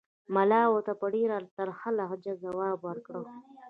ملا 0.35 0.61
ورته 0.69 0.93
په 1.01 1.05
ډېره 1.15 1.37
ترخه 1.57 1.89
لهجه 1.99 2.33
ځواب 2.43 2.77
ورکړ. 2.87 3.19